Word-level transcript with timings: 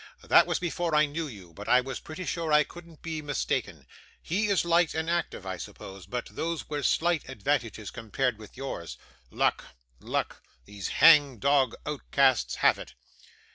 That 0.23 0.47
was 0.47 0.57
before 0.57 0.95
I 0.95 1.05
knew 1.05 1.27
you, 1.27 1.53
but 1.53 1.69
I 1.69 1.79
was 1.79 1.99
pretty 1.99 2.25
sure 2.25 2.51
I 2.51 2.63
couldn't 2.63 3.03
be 3.03 3.21
mistaken. 3.21 3.85
He 4.19 4.47
is 4.47 4.65
light 4.65 4.95
and 4.95 5.07
active, 5.07 5.45
I 5.45 5.57
suppose. 5.57 6.07
But 6.07 6.25
those 6.31 6.67
were 6.67 6.81
slight 6.81 7.29
advantages 7.29 7.91
compared 7.91 8.39
with 8.39 8.57
yours. 8.57 8.97
Luck, 9.29 9.63
luck! 9.99 10.41
These 10.65 10.87
hang 10.87 11.37
dog 11.37 11.75
outcasts 11.85 12.55
have 12.65 12.79
it. 12.79 12.95